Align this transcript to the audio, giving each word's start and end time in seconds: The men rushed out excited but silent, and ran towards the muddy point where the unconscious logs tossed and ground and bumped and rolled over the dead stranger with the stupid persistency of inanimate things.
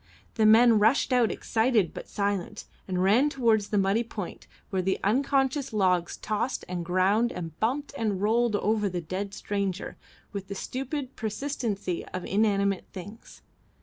The 0.33 0.47
men 0.47 0.79
rushed 0.79 1.13
out 1.13 1.29
excited 1.31 1.93
but 1.93 2.09
silent, 2.09 2.65
and 2.87 3.03
ran 3.03 3.29
towards 3.29 3.69
the 3.69 3.77
muddy 3.77 4.03
point 4.03 4.47
where 4.71 4.81
the 4.81 4.97
unconscious 5.03 5.73
logs 5.73 6.17
tossed 6.17 6.65
and 6.67 6.83
ground 6.83 7.31
and 7.31 7.55
bumped 7.59 7.93
and 7.95 8.19
rolled 8.19 8.55
over 8.55 8.89
the 8.89 8.99
dead 8.99 9.35
stranger 9.35 9.97
with 10.33 10.47
the 10.47 10.55
stupid 10.55 11.15
persistency 11.15 12.03
of 12.13 12.25
inanimate 12.25 12.87
things. 12.91 13.43